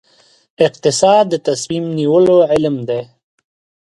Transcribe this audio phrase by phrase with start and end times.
[0.67, 3.01] اقتصاد د تصمیم نیولو علم دی